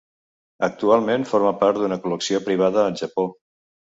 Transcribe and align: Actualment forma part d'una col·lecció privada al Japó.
Actualment 0.67 1.25
forma 1.33 1.51
part 1.59 1.81
d'una 1.83 1.99
col·lecció 2.05 2.41
privada 2.47 2.87
al 2.87 2.99
Japó. 3.03 3.27